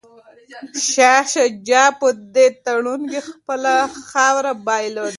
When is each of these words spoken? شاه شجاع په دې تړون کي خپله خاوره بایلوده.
شاه 0.89 1.21
شجاع 1.33 1.89
په 1.99 2.07
دې 2.35 2.47
تړون 2.65 3.01
کي 3.11 3.19
خپله 3.29 3.73
خاوره 4.09 4.51
بایلوده. 4.65 5.09